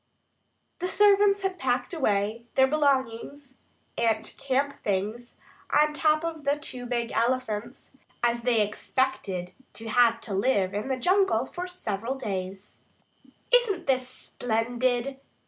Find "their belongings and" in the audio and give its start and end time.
2.55-4.25